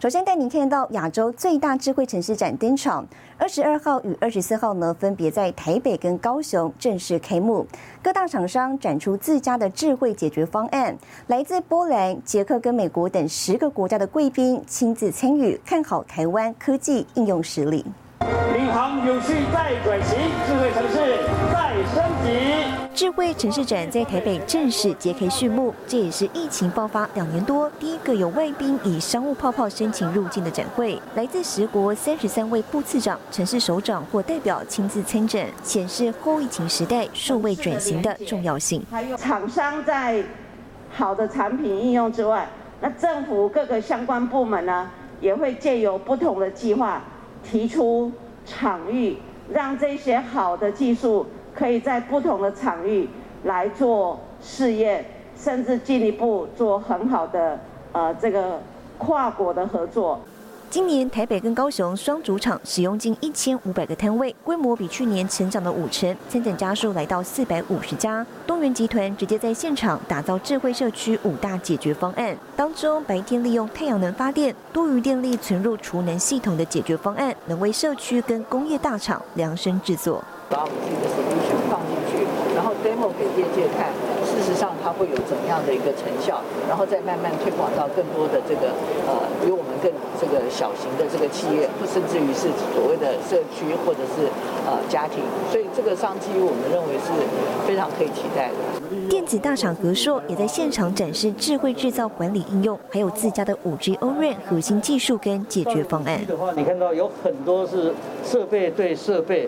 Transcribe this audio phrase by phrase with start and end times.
[0.00, 3.04] 首先带您看到亚洲最大智慧城市展登场，
[3.36, 7.66] 二十二号与二十四号呢，分别在台北跟高雄正式开幕。
[8.00, 17.84] 各大厂商展出自家的智慧解决方案，来自波兰、捷克跟美国等十个国家的贵宾亲自参与，看好台湾科技应用实力。
[18.54, 21.47] 领航有序再转型，智慧城市。
[22.98, 31.00] 智慧城市展在台北正式揭开序幕，这也是疫情爆发两年多第一个有外宾以商务泡泡申请入境的展会。
[31.14, 38.84] 来自十国三十三位部次长、城市首长或代表亲自参展，显示后疫情时代数位转型的重要性。
[38.90, 40.20] 还有厂商在
[40.90, 42.48] 好的产品应用之外，
[42.80, 44.90] 那政府各个相关部门呢，
[45.20, 47.00] 也会借由不同的计划
[47.44, 48.10] 提出
[48.44, 49.16] 场域，
[49.48, 51.24] 让这些好的技术。
[51.58, 53.08] 可以在不同的场域
[53.42, 55.04] 来做试验，
[55.36, 57.58] 甚至进一步做很好的
[57.90, 58.60] 呃这个
[58.96, 60.20] 跨国的合作。
[60.70, 68.24] 今年台北跟高雄双主场使用近一千五百个摊位，规模比去年成长了五成，参展家数来到四百五十家。
[68.46, 80.22] 东元集团直接在现场打造智慧社区五大解决方案，当中白天利用太阳能发电，多余电力存入储能系统的解决方案，能为社区跟工业大厂量身制作。
[80.48, 82.24] 把我们自己的 solution 放进去，
[82.56, 83.92] 然后 demo 给业界看，
[84.24, 88.72] 事实上它会有怎么样的一个成效，然后再慢慢推广到更多的这个
[89.06, 89.12] 呃，
[89.44, 94.24] 比我们更这个小型的这个企业，甚至于是所谓的社区或者是
[94.64, 95.20] 呃家庭，
[95.52, 97.12] 所以这个商机我们认为是
[97.66, 98.56] 非常可以期待的。
[99.08, 106.24] 电子大厂格硕也在现场展示智慧制造管理应用，还有自家的五 G O-RAN 核心技术跟解决方案。
[106.26, 107.92] 的话，你看到有很多是
[108.24, 109.46] 设备对设备。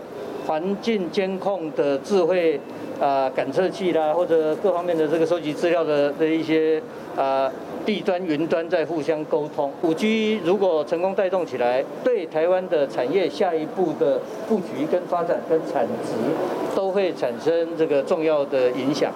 [0.51, 2.59] 环境监控的智慧
[3.01, 6.83] 啊感测器啦，或者各方面的这个收集资料的的一些
[7.17, 7.49] 啊
[7.87, 9.71] 地端云端在互相沟通。
[9.83, 14.19] 五 G 如果成功带动起来，对台湾的产业下一步的
[14.49, 16.15] 布局跟发展跟产值
[16.75, 19.13] 都会产生这个重要的影响。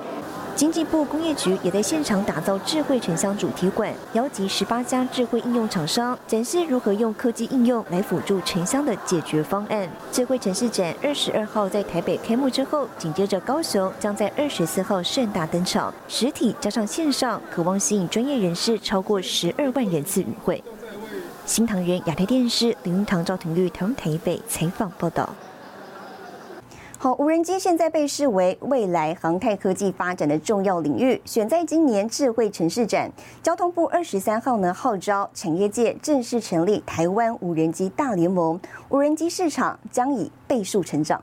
[0.57, 9.89] 经济部工业局也在现场打造智慧城乡主题馆，邀集十八家智慧应用厂商，展示如何用科技应用来辅助城乡的解决方案。
[10.13, 20.63] 智慧城市展二十二号在台北开幕之后，紧接着高雄将在二十四号盛大登场，实体加上线上，渴望吸引专业人士超过十二万人次与会。
[21.45, 25.29] 新唐人亚太电视林云堂、赵廷玉台台北采访报道。
[27.05, 33.13] 好，无人机现在被视为未来航太科技发展的重要领域，选在今年智慧城市展。
[33.43, 41.23] 交通部二十三号呢号召产业界正式成立台湾无人机大联盟，无人机市场将以倍数成长。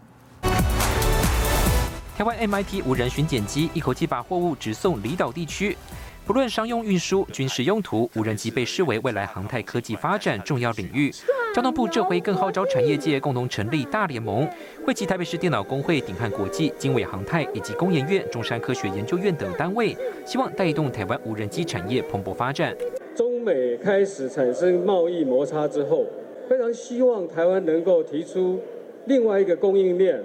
[2.16, 5.76] 台湾 MIT 无人巡检机一口气把货物直送离岛地区。
[6.24, 11.12] 不论商用运输、军事用途，无人机被视为未来航太科技发展重要领域。
[11.54, 14.48] 交通部这回更号召产业界共同成立大联盟，
[14.86, 22.76] 汇集台北市电脑工会、鼎汉国际、经纬航太以及工研院、中山科学研究院等单位，希望带动台湾无人机产业蓬勃发展。
[23.16, 26.06] 中美开始产生贸易摩擦之后，
[26.48, 28.60] 非常希望台湾能够提出
[29.06, 30.24] 另外一个供应链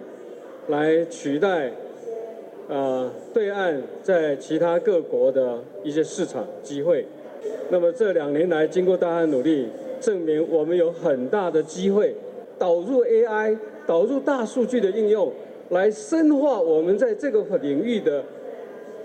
[0.68, 1.72] 来取代。
[2.68, 7.06] 啊，对岸在其他各国的一些市场机会，
[7.70, 9.68] 那么这两年来经过大家努力，
[10.00, 12.14] 证明我们有很大的机会
[12.58, 13.56] 导入 AI、
[13.86, 15.32] 导入大数据的应用，
[15.70, 18.24] 来深化我们在这个领域的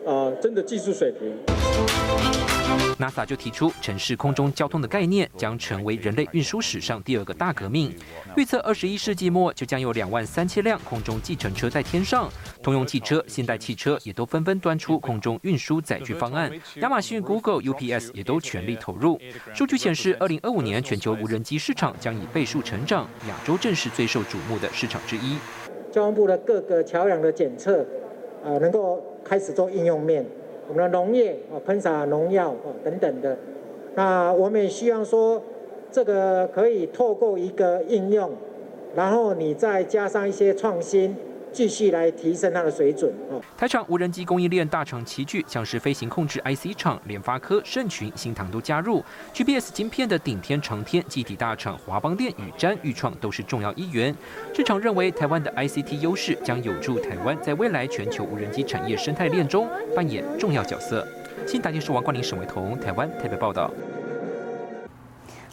[0.05, 2.30] 啊真的技术水平。
[2.97, 7.93] NASA 就提出，城市空中交通的概念将成为人类运输史上第二个大革命。
[8.37, 12.29] 预测二十一世纪末就将有两万三千辆空中计程车在天上。
[12.61, 16.51] 通用汽车、现代汽车也都纷纷端出空中运输载具方案。
[16.75, 19.19] 亚马逊、Google、UPS 也都全力投入。
[19.53, 25.37] 数据显示，二零二五年全球无人机市场将以倍数成长，亚洲正是最受瞩目的市场之一。
[25.91, 27.84] 交通部的各个桥梁的检测，
[28.43, 30.23] 呃，能够开始做应用面。
[30.67, 33.37] 我们的农业啊，喷洒农药啊等等的，
[33.96, 35.41] 那我们也希望说，
[35.91, 38.31] 这个可以透过一个应用，
[38.96, 41.16] 然后你再加上一些创新，
[41.51, 43.11] 继续来提升它的水准。
[43.57, 49.03] 台厂无人机供应链大厂齐聚，像是飞行控制 IC 厂联发科、盛群、新唐都加入。
[49.33, 54.15] GPS 晶片的顶天长天、基体大厂华邦电、宇瞻、裕创都是重要一员。
[54.53, 61.07] 市场认为，台湾的 ICT 优势将有助台湾在未来全球无人机产业生态链中扮演重要角色。
[61.45, 63.71] 新台电视王冠林、沈伟彤，台湾台北报道。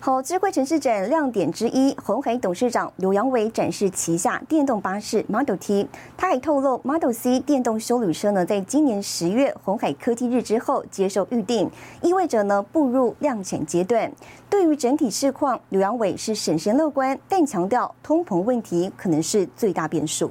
[0.01, 5.89] 好，智慧城市展亮点之一，红海董事长刘扬伟展示旗下电动巴士 Model T。
[6.17, 11.69] 他还透露，Model C 电动休旅车呢，在今年十月红海科技日之后接受预定，
[12.01, 14.11] 意味着呢步入量产阶段。
[14.49, 20.31] 对于整体市况，刘扬伟是审慎乐观，但强调通膨问题可能是最大变数。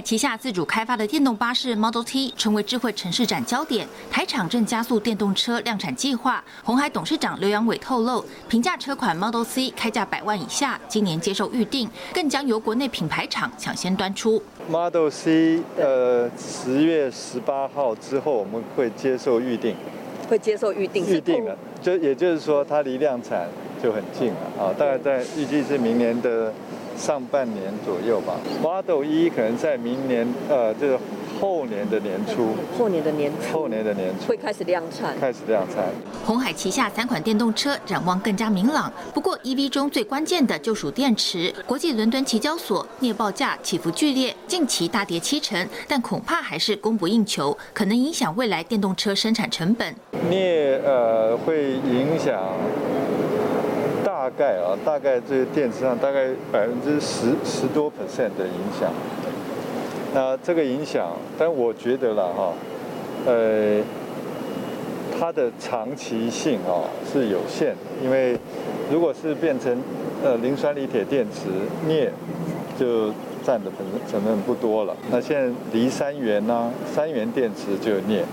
[0.00, 6.42] 旗下自主开发的电动巴士 Model T 成为智慧城市展焦点，台厂正加速电动车量产计划。
[6.62, 14.42] 红海董事长刘阳伟透露，平价车款 Model C 开价百万以下，今年接受预定，更将由国内品牌厂抢先端出。
[14.68, 19.74] Model C，呃，十月十八号之后我们会接受预定，
[20.28, 23.48] 会接受预定，预定了，就也就是说它离量产
[23.82, 26.52] 就很近了啊，大概在预计是明年的。
[26.96, 30.98] 上半年左右吧，Model 一可能在明年，呃，就是
[31.40, 35.84] 后年的年初，后年的年初，后年的年初会开始量产，开始量产。
[36.24, 41.54] 红海旗下三款电动车展望更加明朗，不过 EV 中最关键的就属电池。
[41.66, 49.94] 国际伦敦期交所镍报价起伏剧烈，近期大跌七成，但恐怕还是供不应求，可能影响未来电动车生产成本。
[50.30, 52.40] 镍呃会影响。
[54.26, 58.92] 大概啊，大概这个电池上大概百分之十十多 percent 的影响。
[60.12, 62.52] 那这个影响，但我觉得了哈，
[63.24, 63.80] 呃，
[65.16, 68.36] 它的长期性啊是有限，因为
[68.90, 69.80] 如果是变成
[70.24, 71.42] 呃磷酸锂铁电池，
[71.86, 72.10] 镍
[72.76, 73.12] 就
[73.44, 74.96] 占的成成分不多了。
[75.08, 78.24] 那现在离三元呢，三元电池就镍，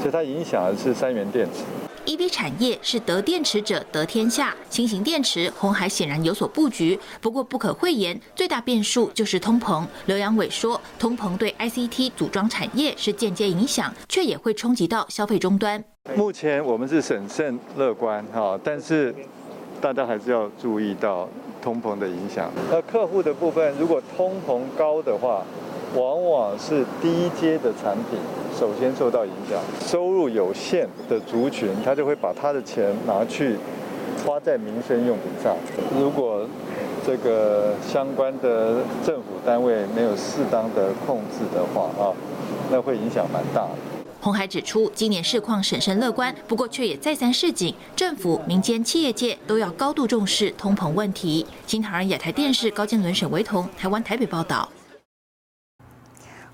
[0.00, 1.64] 所以它影响的是三元电池。
[2.06, 6.98] EV 产业是得电池者得天下，新型电池红海显然有所布局。
[7.20, 9.86] 不过不可讳言，最大变数就是通膨。
[10.06, 15.82] 刘阳伟说，通膨对 ICT 组装产业是间接影响，却也会冲击到消费终端。
[16.14, 19.14] 目前我们是审慎乐观哈，但是
[19.80, 21.28] 大家还是要注意到
[21.62, 22.50] 通膨的影响。
[22.70, 25.42] 那客户的部分，如果通膨高的话，
[25.94, 28.18] 往往是低阶的产品
[28.58, 33.56] 首先受到影响，收入有限的族群，他就会把他的钱拿去
[34.26, 35.54] 花在民生用品上。
[35.98, 36.46] 如果
[37.06, 42.10] 这个相关的政府单位没有适当的控制的话啊，
[42.70, 43.93] 那会影响蛮大的。
[44.24, 51.44] 红海指出，今年市况审慎乐观，不过却也再三示警，政府、民间、企业界都要高度重视通膨问题。
[51.66, 54.66] 新唐人亚太电视高建伦、沈维彤，台湾台北报道。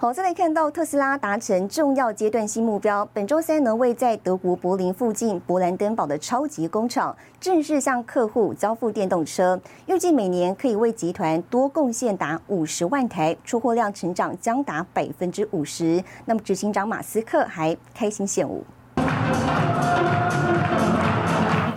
[0.02, 3.06] 好，再来看到特斯拉达成重要阶段性目标。
[3.12, 16.02] 本周三呢，为在德国柏林附近勃兰登堡的超级工厂正式向客户交付电动车，预计每年可以为集团多贡献达五十万台，出货量成长将达百分之五十。
[16.24, 18.64] 那么，执行长马斯克还开心献舞。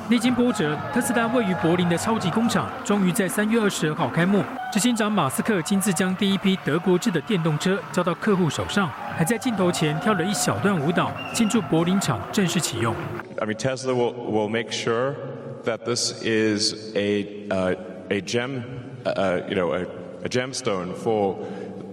[0.10, 4.44] 历经波折，特斯拉位于柏林的超级工厂终于在三月二十二号开幕。
[4.72, 12.94] 执行长马斯克亲自将第一批德国制的电动车交到客户手上，还在镜头前跳了一小段舞蹈，庆祝柏林厂正式启用。
[13.40, 15.16] I mean, Tesla will will make sure
[15.64, 17.76] that this is a uh,
[18.10, 18.64] a gem,
[19.06, 19.86] uh, you know, a,
[20.26, 21.38] a gemstone for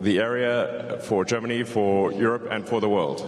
[0.03, 3.23] the area, for Germany, for Europe, and for the world.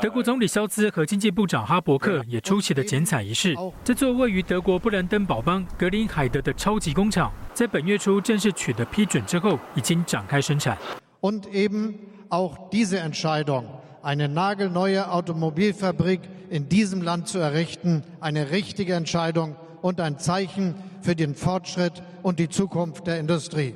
[0.00, 3.56] 德国总理肖兹和经济部长哈伯克也出席了剪彩仪式。
[3.82, 10.78] 这座位于德国布兰登堡邦格林海德的超级工厂，在本月初正式取得批准之后，已经展开生产。
[11.20, 11.94] Und eben
[12.28, 13.64] auch diese Entscheidung,
[14.02, 21.16] eine nagelneue Automobilfabrik in diesem Land zu errichten, eine richtige Entscheidung und ein Zeichen für
[21.16, 23.74] den Fortschritt und die Zukunft der Industrie.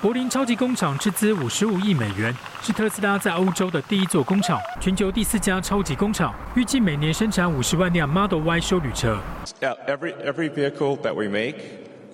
[0.00, 9.18] 柏林超级工厂斥资五十五亿美元，是特斯拉在欧洲的第一座工厂，全球第四家超级工厂，预计每年生产五十万辆 Model Y 修旅车。
[9.60, 11.56] Every every vehicle that we make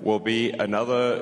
[0.02, 1.18] will be another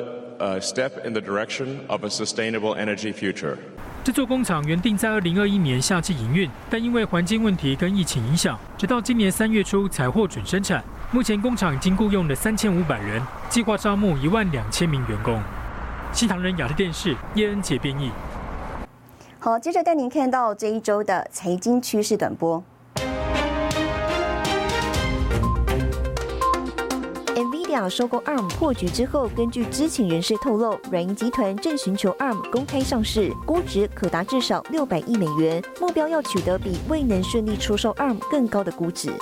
[0.61, 3.56] step in the direction of a sustainable energy future。
[4.04, 10.85] 这座工厂原定在二零二一年夏季营运，但因为环境问题跟疫情影响，直到今年三月初才获准生产。
[11.11, 15.42] 目前工厂已经雇佣了三千五百人，计划招募一万两千名员工。
[16.12, 18.12] 西唐人亚太电视叶恩杰编译。
[19.38, 22.62] 好，接着带您看到这一周的财经趋势短波。
[27.37, 39.12] NVIDIA 收购 ARM 破局之后，根据知情人士透露，软银集团正寻求 ARM 公开上市，估值可达至少六百亿美元，目标要取得比未能顺利出售 ARM 更高的估值。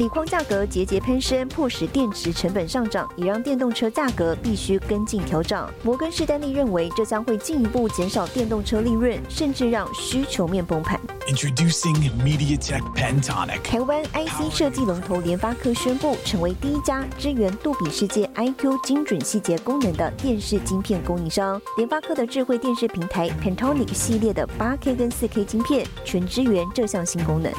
[0.00, 5.68] 锂矿价格节节攀升，迫使电池成本上涨，也让电动车价格必须跟进调整。
[5.82, 10.98] 摩根士丹利认为，这将会进一步减少电动车利润，甚至让需求面崩盘。
[11.28, 13.60] Introducing MediaTek Pentonic。
[13.62, 21.60] 台湾 IC 设计龙头联发科宣布，成为第一家支援杜比世界 IQ 精准细节功能的电视晶片供应商。
[21.76, 27.52] 联发科的智慧电视平台 Pentonic 系列的 8K 跟 4K 晶片，全支援这项新功能。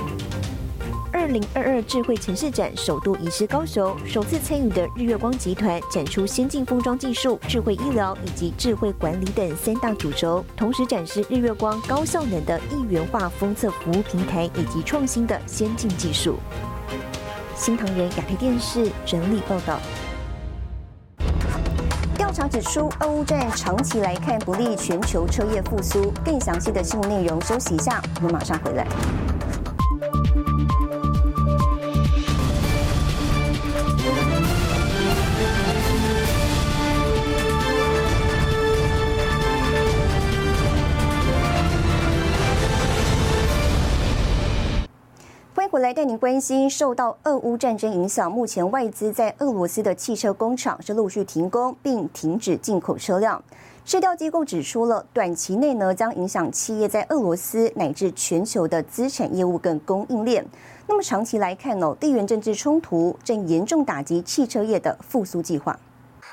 [1.22, 16.38] 二零二二智慧城市展首度移师高雄，首次参与的日月光集团展出先进封装技术、智慧医疗以及智慧管理等三大主轴，同时展示日月光高效能的一元化封测服务平台以及创新的先进技术。
[17.56, 19.80] 新唐人亚太电视整理报道。
[22.18, 26.12] 调查指出，俄乌战长期来看不利全球车业复苏。
[26.26, 28.88] 更详细的新闻内容，休息一下，我们马上回来。
[45.91, 53.43] 来带您关心，受到俄乌战争影响，目前外资在俄罗斯的汽车工厂是陆续停工，并停止进口车辆。
[53.85, 60.45] 市调机构指出了，短期内呢将影响企业在俄罗斯乃至全球的资产业务跟供应链。
[60.87, 65.79] 那么长期来看呢，地缘政治冲突正严重打击汽车业的复苏计划。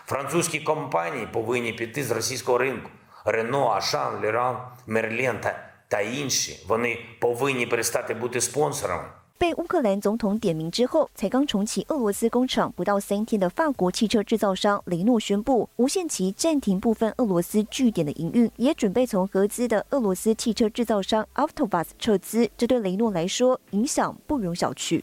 [0.05, 2.89] Французькі компанії повинні піти з російського ринку.
[3.25, 4.55] Renault, Auchan, Leroy
[4.87, 5.53] Merlin
[5.87, 9.03] та інші вони повинні перестати бути спонсорами.
[9.37, 22.49] 被乌克兰总统点名之后，才刚重启俄罗斯工厂不到三天的法国汽车制造商雷诺宣布无限期暂停部分俄罗斯据点的营运，也准备从合资的俄罗斯汽车制造商 Avtovaz 撤资。
[22.57, 25.01] 这对雷诺来说影响不容小觑。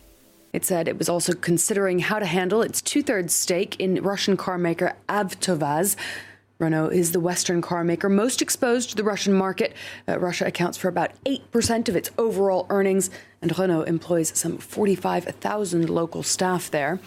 [0.53, 4.57] It said it was also considering how to handle its two-thirds stake in Russian car
[4.57, 5.95] maker Avtovaz.
[6.59, 9.73] Renault is the Western car maker most exposed to the Russian market.
[10.07, 13.11] Uh, Russia accounts for about 8% of its overall earnings,
[13.46, 16.98] And Renault employs some 45,000 local staff there.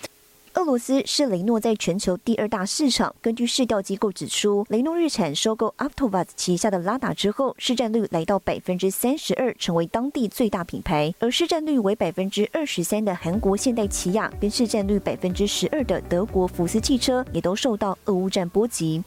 [0.55, 3.15] 俄罗斯是雷诺在全球第二大市场。
[3.21, 11.15] 根据市调机构指出，雷诺日产收购 Avtovaz 旗下的拉达之后，市占率来到百分之三十二，成为当地最大品牌。
[11.21, 19.05] 而市占率为百分之二十三的韩国现代起亚，跟市占率百分之十二的德国福斯汽车，也都受到俄乌战波及。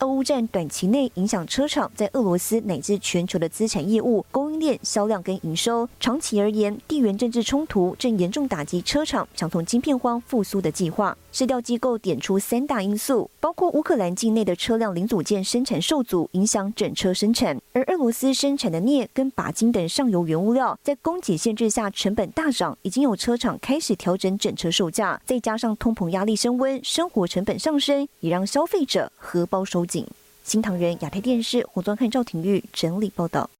[0.00, 5.88] 俄乌战短期内影响车厂在俄罗斯乃至全球的资产业务、供应链、销量跟营收。
[6.00, 11.16] 长期而言，地缘政治冲突正严重打击车厂想从晶片荒复苏的计划。
[11.36, 25.20] 市调机构点出三大因素，包括乌克兰境内的车辆零组件生产受阻，影响整车生产；而俄罗斯生产的镍跟钯金等上游原物料在供给限制下成本大涨，已经有车厂开始调整整车售价。
[25.26, 30.06] 再加上通膨压力升温，生活成本上升，也让消费者荷包收紧。
[30.44, 33.50] 新唐人亚太电视胡端汉、赵廷玉整理报道。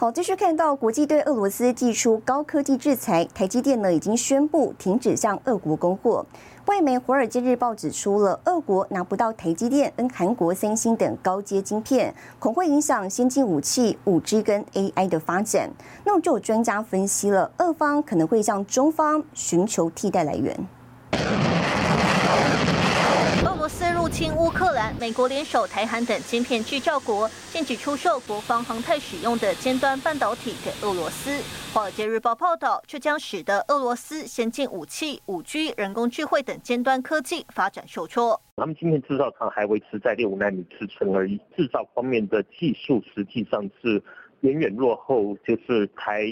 [0.00, 6.24] 好，继续看到国际对俄罗斯寄出高科技制裁，台积电呢已经宣布停止向俄国供货。
[6.64, 15.68] 外媒《华尔街日报》指出了，俄国拿不到台积电跟韩国三星等高阶晶片，恐会影响先进武器、五 G 跟 AI 的发展。
[16.06, 20.66] 那么就有专家分析了，俄方可能会向中方寻求替代来源。
[23.70, 31.30] 四入侵乌克兰，美国联手台韩等晶片制造国，禁止出售国防航太使用的尖端半导体给俄罗斯。
[31.72, 38.42] 《华尔街日报》报道，这将使得俄罗斯先进武器、五 G、人工智慧等尖端科技发展受挫。
[38.56, 44.02] 他们晶片制造厂还维持在六五纳米尺寸而已，制造方面的技术实际上是
[44.40, 46.24] 远远落后，就是台、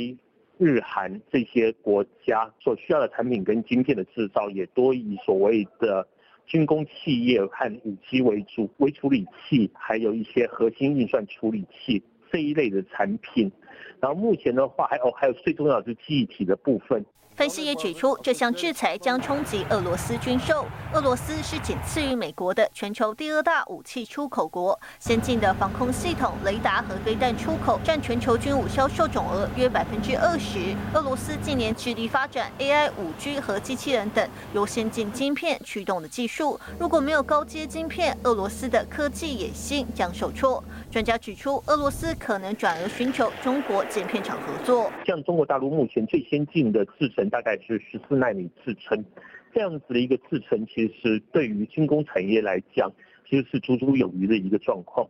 [0.58, 6.06] 日、韩这些国家所需要的产品跟晶片的制造，也多以所谓的。
[6.48, 12.02] 军工企业和五 G 为主，微处理器还有一些核心运算处理器
[12.32, 13.52] 这一类的产品。
[14.00, 17.04] 然后目前的话，还有还有最重要的是记忆体的部分。
[17.38, 20.66] 分析也指出，这项制裁将冲击俄罗斯军售。
[20.92, 30.74] 俄罗斯是仅次于美国的全球第二大武器出口国，先进的防空系统、雷达和飞弹出口占全球军武销售总额约百分之二十。
[30.94, 36.58] 俄罗斯近年致力发展 AI、五 G 和机器人等由先进晶片驱动的技术。
[36.76, 40.64] 如果没有高阶晶片，俄罗斯的科技野心将受挫。
[40.90, 44.90] 专家指出，俄罗斯可能转而寻求中国晶片厂合作。
[45.06, 49.04] 像中国大陆目前最先进的制程大概是十四纳米制程，
[49.52, 52.92] 这样子的一个制程，其实对于军工产业来讲，
[53.28, 55.08] 其实是足足有余的一个状况。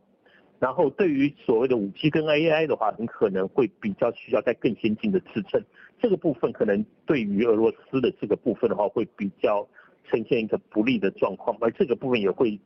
[0.59, 5.63] 然后对于所谓的五 G 跟 AI 的话，很可能会比较需要在更先进的制程，
[6.01, 9.69] 这个部分可能对于俄罗斯的这个部分的话，会比较
[10.09, 12.59] 呈现一个不利的状况，而这个部分也会。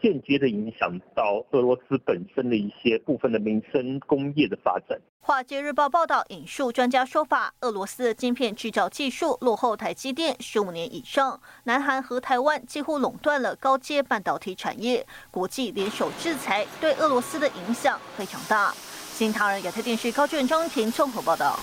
[0.00, 4.98] 间接的影响到俄罗斯本身的一些部分的民生工业的发展。
[5.20, 18.72] 华尔街日报报道引述专家说法，俄罗斯的晶片制造技术落后台积电十五年以上，南韩和台湾几乎垄断了高阶半导体产业，国际联手制裁对俄罗斯的影响非常大。
[19.12, 21.58] 新唐人亚太电视高俊张平综合报道。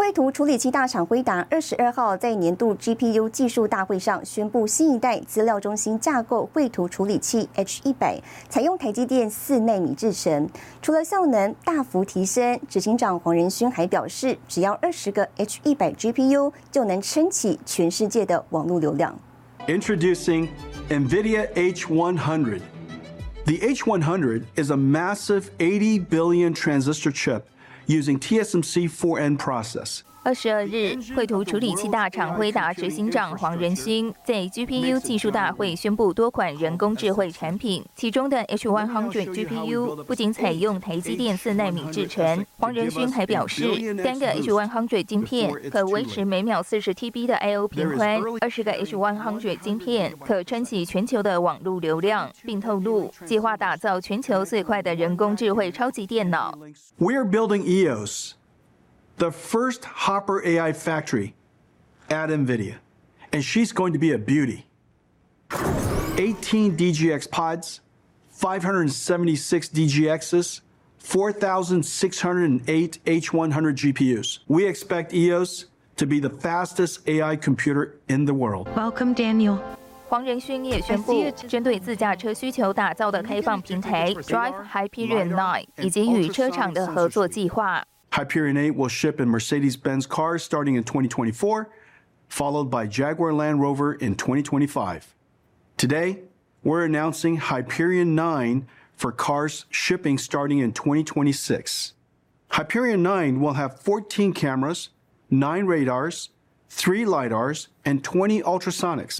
[0.00, 10.48] 绘图处理器大厂辉达二十二号在年度 GPU 技术大会上宣布，新一代资料中心架构绘图处理器 H 一百采用台积电四纳米制程，
[10.80, 19.14] 除了效能大幅提升，执行长黄仁勋还表示，只要二十个 H 一百 GPU 就能撑起全世界的网络流量。
[19.66, 20.48] Introducing
[20.88, 22.62] NVIDIA H100.
[23.44, 27.42] The H100 is a massive 80 billion transistor chip
[27.90, 30.04] using TSMC 4N process.
[30.22, 56.58] 二十二日，绘图处理器大厂辉达执行长黄仁勋在 GPU 技术大会宣布多款人工智慧产品，其中的 H100 GPU 不仅采用台积电四纳米制程，黄仁勋还表示，单个 H100 晶片可维持每秒四十 TB 的 I/O 频宽，二十个 H100 晶片可撑起全球的网络流量，并透露计划打造全球最快的人工智慧超级电脑。
[56.98, 58.32] We are building EOS.
[59.19, 61.33] the first Hopper AI factory
[62.09, 62.75] at NVIDIA,
[63.31, 64.65] and she's going to be a beauty.
[66.17, 67.81] 18 DGX pods,
[68.29, 70.61] 576 DGXs,
[70.99, 74.39] 4,608 H100 GPUs.
[74.47, 75.65] We expect EOS
[75.97, 78.67] to be the fastest AI computer in the world.
[78.75, 79.59] Welcome, Daniel.
[80.07, 87.83] 黄仁勋也宣布，针对自驾车需求打造的开放平台 Drive Hyperion 9以及与车厂的合作计划。
[88.12, 91.70] Hyperion 8 will ship in Mercedes Benz cars starting in 2024,
[92.28, 95.14] followed by Jaguar Land Rover in 2025.
[95.76, 96.18] Today,
[96.64, 101.94] we're announcing Hyperion 9 for cars shipping starting in 2026.
[102.48, 104.90] Hyperion 9 will have 14 cameras,
[105.30, 106.30] 9 radars,
[106.70, 109.18] three lidars and twenty ultrasonics。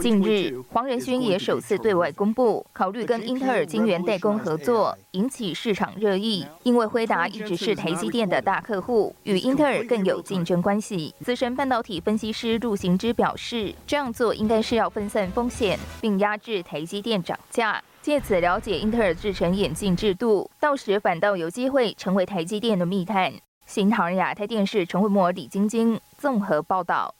[0.00, 6.46] 近日，黄仁勋也首次对外公布，考虑跟英特尔晶圆代工合作，引起市场热议。
[6.62, 11.14] 因为辉达一直是台积电的大客户，与英特尔更有竞争关系。
[11.24, 23.32] 资深半导体分析师陆行之表示，这样做应该是要分散风险，并压制台积电涨价，借此了解英特尔制成眼镜制度，到时反倒有机会成为台积电的密探。
[23.66, 27.14] 新唐人亚太电视陈慧模、李晶晶综合报道。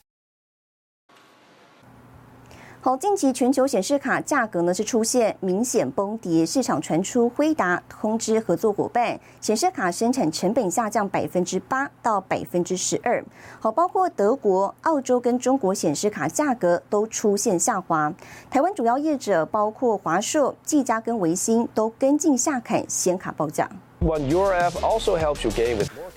[2.80, 13.24] 好，近期全球显示卡价格呢是出现明显崩跌，市场传出辉达通知合作伙伴，显示卡生产成本下降百分之八到百分之十二。
[13.58, 18.12] 好，包括德国、澳洲跟中国显示卡价格都出现下滑。
[18.50, 23.70] 台湾主要业者包括华硕、技嘉跟维新都跟进下砍显卡报价。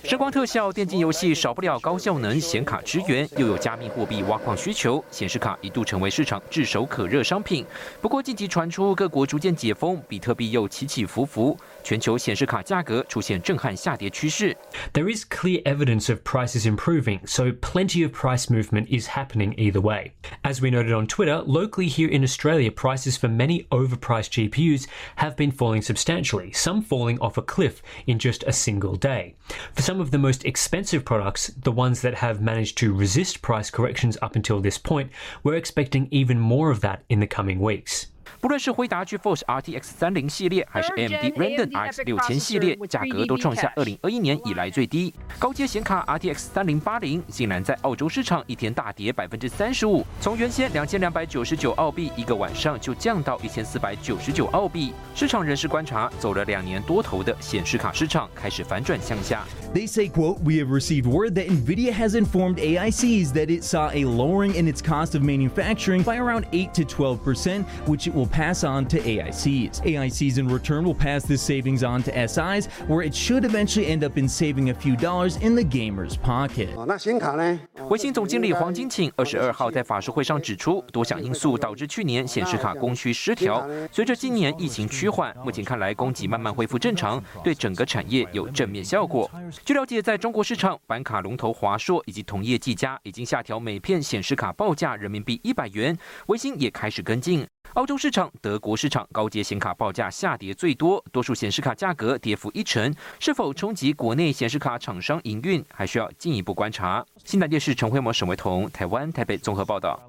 [0.03, 7.65] 声光特效电竞游戏少不了高效能显卡支援，又有加密货币挖矿需求，显示卡一度成为市场炙手可热商品。
[8.01, 11.57] 不过近期传出各国逐渐解封，比特币又起起伏伏。
[11.83, 14.55] 全球显示卡价格出现震撼下跌趋势。
[14.93, 20.11] There is clear evidence of prices improving, so plenty of price movement is happening either way.
[20.43, 25.35] As we noted on Twitter, locally here in Australia, prices for many overpriced GPUs have
[25.35, 27.73] been falling substantially, some falling off a cliff
[28.06, 29.34] in just a single day.
[29.74, 33.70] For some of the most expensive products, the ones that have managed to resist price
[33.70, 35.10] corrections up until this point,
[35.42, 38.06] we're expecting even more of that in the coming weeks.
[38.39, 45.13] 不论是辉达 GeForce RTX 三零系列，还是 AMD Radeon RX 六千系列，价格都创下二零二一年以来最低。
[45.39, 54.93] 高阶显卡 RTX 三零八零竟然在澳洲市场一天大跌百分之三十五，从原先两千两百九十九澳币一个晚上就降到一千四百九十九澳币。
[55.15, 59.45] 市场人士观察，走了两年多头的显示卡市场开始反转向下。
[59.73, 64.03] They say, quote, we have received word that NVIDIA has informed AICs that it saw a
[64.03, 68.64] lowering in its cost of manufacturing by around 8 to 12%, which it will Pass
[68.64, 69.80] on to AICs.
[69.82, 74.04] AICs in return will pass this savings on to SIs, where it should eventually end
[74.04, 76.68] up in saving a few dollars in the gamer's pocket.
[76.86, 77.58] 那显卡呢？
[77.88, 83.66] 微信总经理黄金庆二十二号在法说会上指出，多项因素导致去年显示卡供需失调。
[83.90, 89.30] 随着今年疫情趋缓，目前看来供给慢慢恢复正常，对整个产业有正面效果。
[89.64, 97.46] 据了解，在中国市场，板卡龙头华硕以及同业技嘉已经下调每片显示卡报价人民币一百元，微星也开始跟进。
[97.74, 107.04] 澳洲市场、德国市场高阶显卡报价下跌最多，多数显示卡价格跌幅一成，是否冲击国内显示卡厂商营运，还需要进一步观察。
[107.24, 110.00] 新台电视陈慧模、沈维彤，台湾台北综合报道。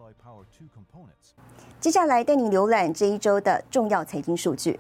[1.82, 4.80] 接下来带你浏览这一周的重要财经数据。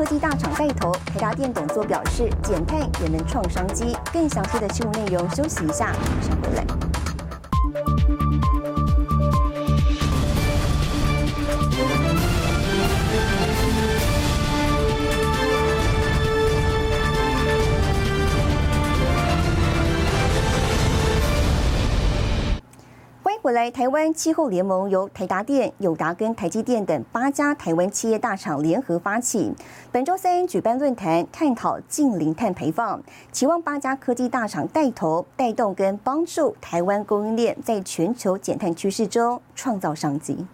[0.00, 3.94] 科技大厂带头，台达电董座表示，减碳也能创商机。
[4.10, 6.89] 更详细的新闻内容，休息一下，马上回来。
[23.50, 29.52] 回来，台湾气候联盟由台达电、友达跟台积电等八家台湾企业大厂联合发起，
[29.90, 40.46] 本周三举办论坛，探讨近零碳排放，期望八家科技大厂带头带动跟帮助台湾供应链在全球减碳趋势中创造商机。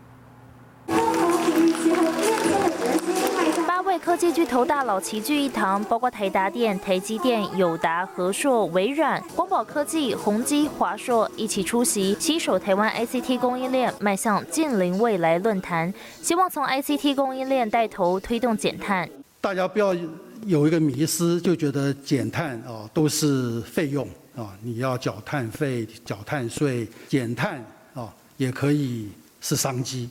[4.06, 15.92] 科技巨头大佬齐聚一堂，包括台达电、台积电、友达、和硕、微软、光宝科技、宏基、华硕一起出席，携手台湾 ICT 供应链迈向近零未来论坛，
[16.22, 19.10] 希望从 ICT 供应链带头推动减碳。
[19.40, 19.92] 大家不要
[20.44, 27.60] 有一个迷思，就觉得减碳啊都是费用啊，你要缴碳费、缴碳税，减碳
[27.92, 29.08] 啊也可以
[29.40, 30.08] 是商机。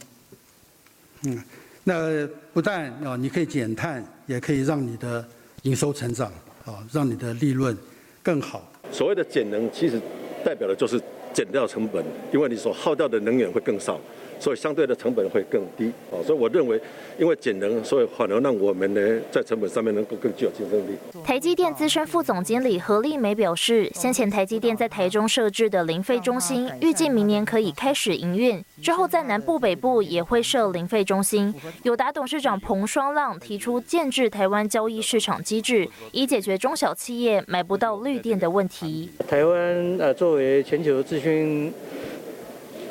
[1.23, 1.41] 嗯。
[1.87, 5.23] 那不但啊，你可以减碳，也可以让你的
[5.61, 6.31] 营收成长
[6.65, 7.77] 啊，让你的利润
[8.23, 8.67] 更好。
[8.91, 10.01] 所谓的减能，其实
[10.45, 11.01] 代表的就是
[11.33, 13.99] 减掉成本，因为你所耗掉的能源会更少。
[14.37, 16.79] 所以相对的成本会更低啊，所以我认为，
[17.17, 20.91] 因为减能，所以反而让我们呢在成本上面能够更具有竞争力。
[21.23, 31.55] 台积电资深副总经理何丽梅表示，先前台积电在台中设置的零费中心，预计明年可以开始营运，之后在南部、北部也会设零费中心。
[31.83, 39.09] 友达董事长彭双浪提出建制台湾交易市场机制，以解决中小企业买不到绿电的问题。
[39.25, 41.73] 台湾呃为全球资讯。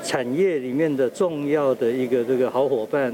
[0.03, 3.11] 产业里面的重要的一个这个好伙伴，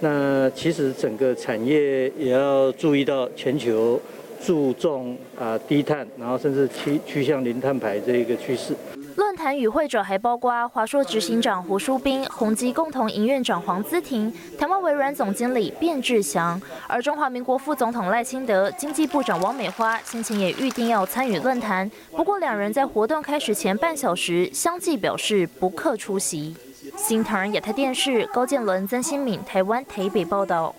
[0.00, 4.00] 那其实整个产业也要注意到全球
[4.42, 8.74] 注重啊低碳，然后甚至趋趋向零碳排这一个趋势。
[9.16, 26.56] 论坛与会者还包括华硕执行长胡淑斌、宏基共同营院长黄姿婷、台湾微软总经理卞志祥，而中华民国副总统赖清德、经济部长王美花先前也预定要参与论坛，不过两人在活动开始前半小时相继表示不克出席。
[26.96, 30.74] 新唐人亚太电视高建伦、曾新敏，台湾台北报道。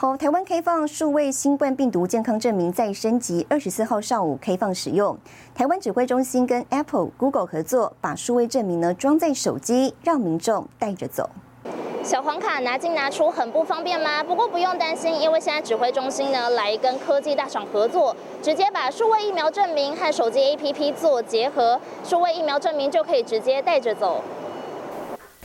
[0.00, 5.18] 好，台湾开放数位新冠病毒健康证明再升级，二十四号上午开放使用。
[5.56, 11.28] 台湾指挥中心跟 Apple、Google 合作，把数位证明呢装在手机，让民众带着走。
[12.04, 14.22] 小黄卡拿进拿出很不方便吗？
[14.22, 24.22] 不过不用担心，因为现在指挥中心呢来跟科技大厂合作，直接把数位疫苗证明和手机 APP 做结合，数位疫苗证明就可以直接带着走。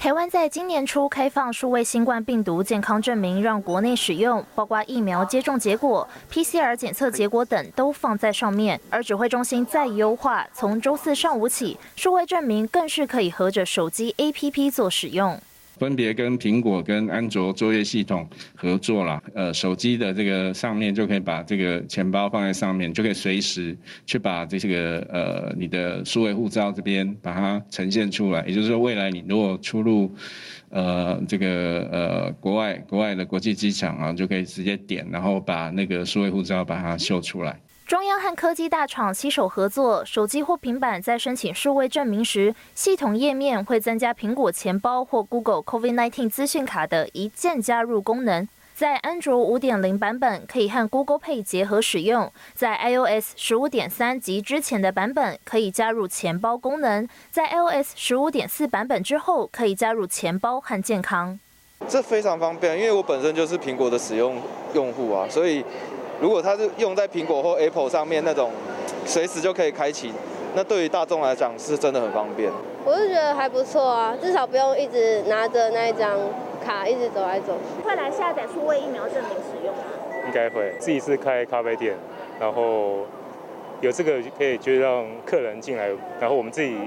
[0.03, 8.77] 台湾在今年初开放数位新冠病毒健康证明，让国内使用，包括疫苗接种结果、PCR 检测结果等都放在上面。
[8.89, 15.39] 而指挥中心再优化，从周四上午起，数位证明更是可以合着手机 APP 做使用。
[15.83, 19.21] 分别跟苹果跟安卓作业系统合作了。
[19.35, 28.45] 呃，手机的这个上面就可以把这个钱包放在上面，就可以随时去把这个呃你的数位护照这边把它呈现出来。
[28.45, 30.09] 也就是说，未来你如果出入
[30.69, 37.59] 呃这个呃国外国外的国际机场啊，就可以直接点，然后把那个数位护照把它秀出来。
[37.85, 48.47] 中央和科技大厂携手合作，手机或平板在申请数位证明时，系统页面会增加苹果钱包或 Google COVID-19 资讯卡的一键加入功能。
[48.73, 61.37] 在安卓五点零版本可以和 Google Pay 结合使用，在 iOS 十五点三及之前的版本可以加入钱包功能，在 iOS 十五点四版本之后可以加入钱包和健康。
[61.89, 64.41] 这非常方便，因为我本身就是苹果的使用
[64.73, 65.63] 用户啊，所以。
[66.23, 68.49] 如果它是用在苹果或 Apple 上面那种，
[69.05, 70.13] 随时就可以开启，
[70.55, 72.49] 那对于大众来讲是真的很方便。
[72.85, 76.17] 我是觉得还不错啊，至少不用一直拿着那一张
[76.65, 77.85] 卡一直走来走去。
[77.85, 79.83] 会来下载数位疫苗证明使用吗？
[80.25, 80.73] 应该会。
[80.79, 81.93] 自己是开咖啡店，
[82.39, 82.99] 然后
[83.81, 85.89] 有这个可以就让客人进来，
[86.21, 86.77] 然后我们自己，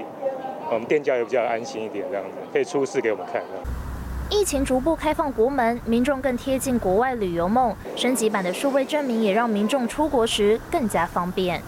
[0.71, 3.43] 我们店家也比较安心一点，这样子可以出示给我们看。
[4.29, 7.73] 疫情逐步开放国门，民众更贴近国外旅游梦。
[7.95, 11.61] 升级版的数位证明也让民众出国时更加方便。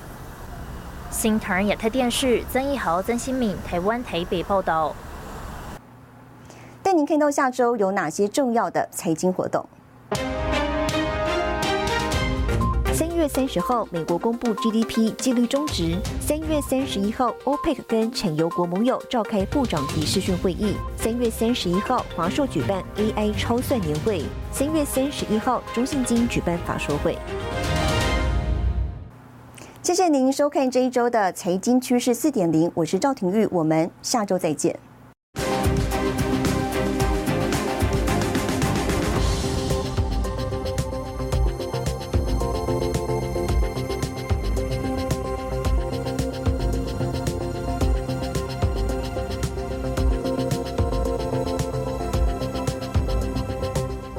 [1.09, 4.93] 新唐人亚太电视曾义豪、曾新敏，台湾台北报道。
[6.83, 9.65] 带您看到下周有哪些重要的财经活动。
[13.19, 15.97] 月三十号，美国公布 GDP 纪律终值。
[16.21, 20.75] 三月三十一号，OPEC 跟产油国盟友召开部长级视讯会议。
[20.95, 24.23] 三月三十一号，华硕举办 AI 超算年会。
[24.53, 27.17] 三月三十一号，中信金举办法说会。
[29.83, 34.79] 谢谢您收看这一周的财经趋势四点零，我是赵廷玉，我们下周再见。